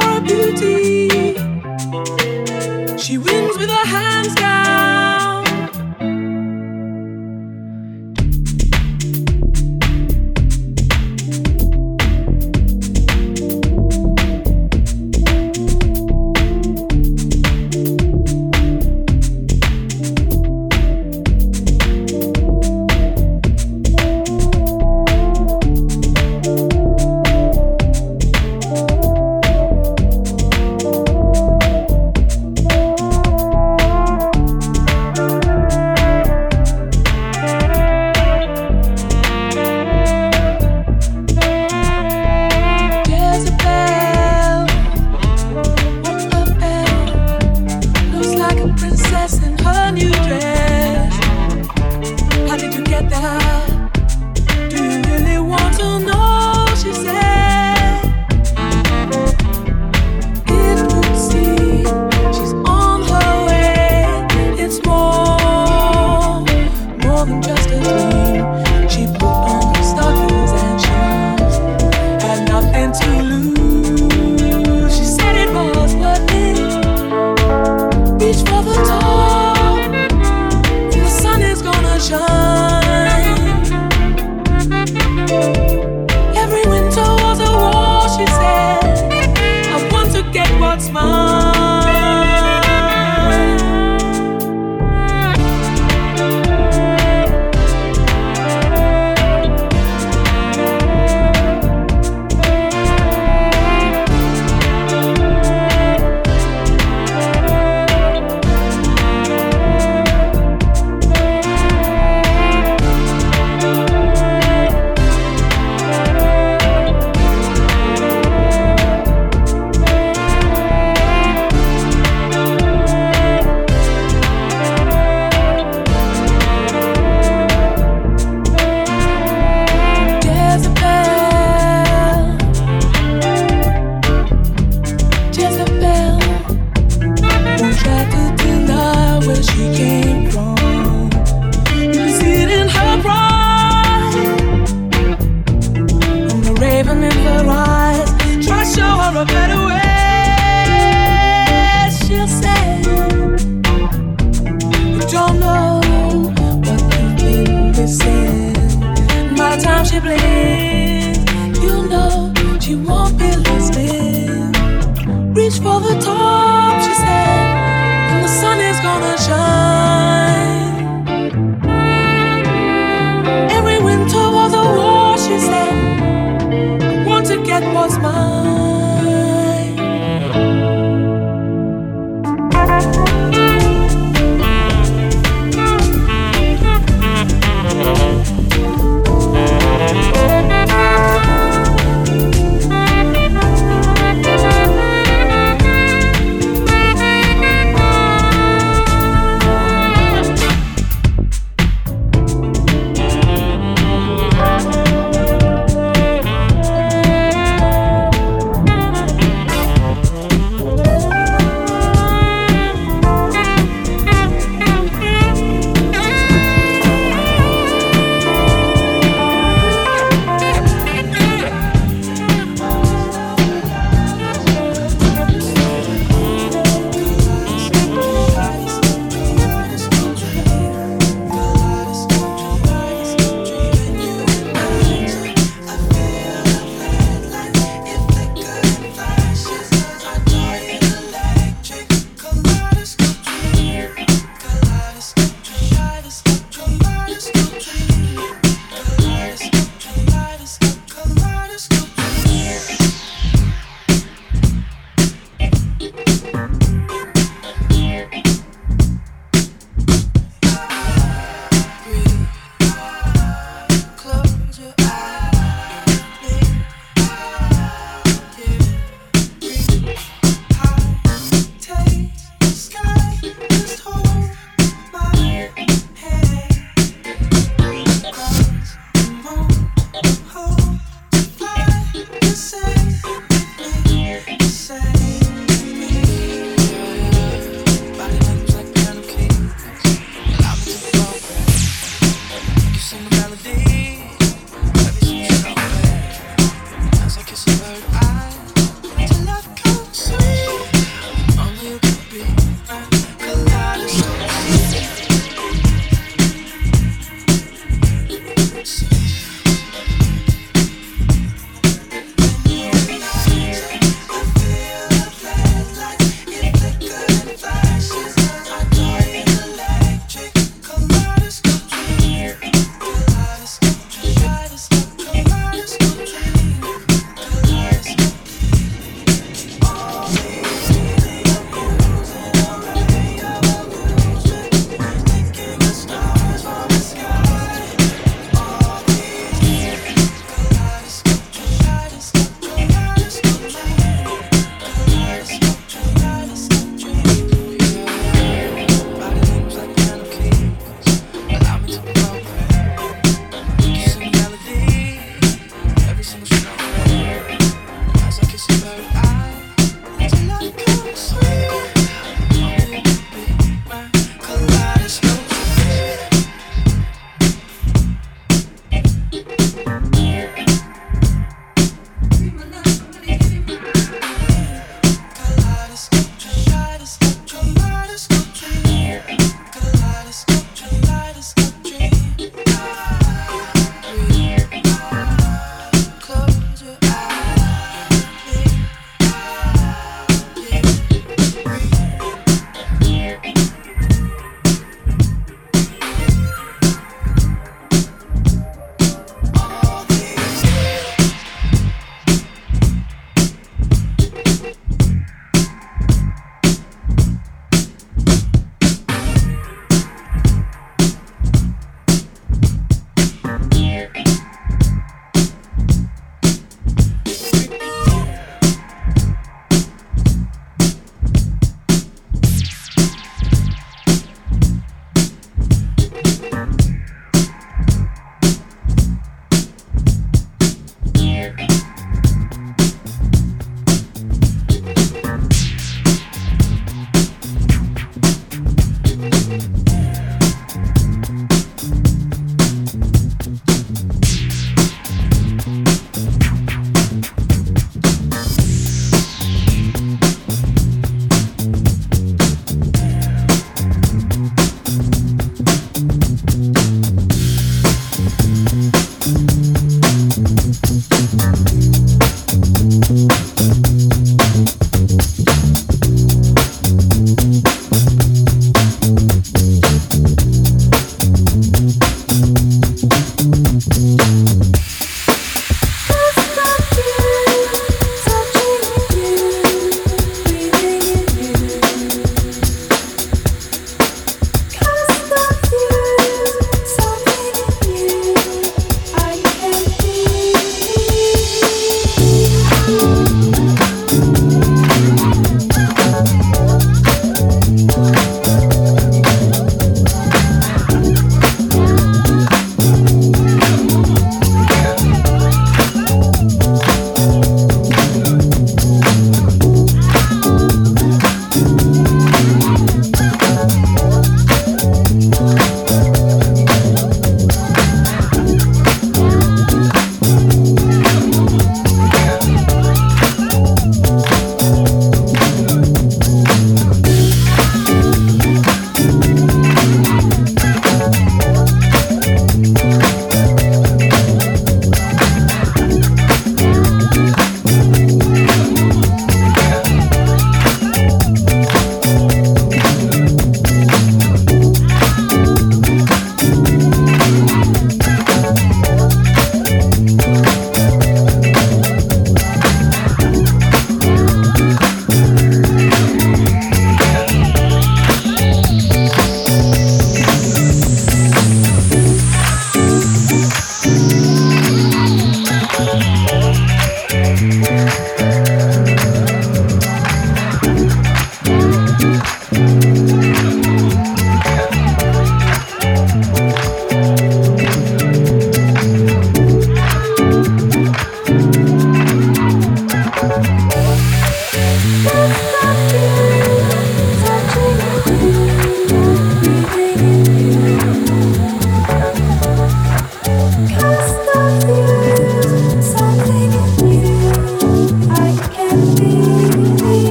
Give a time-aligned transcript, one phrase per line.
[0.00, 1.08] for her beauty.
[2.98, 4.65] She wins with her hands down.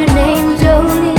[0.00, 1.09] your name, Jolene.